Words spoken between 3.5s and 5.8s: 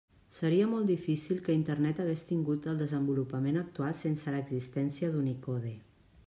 actual sense l'existència d'Unicode.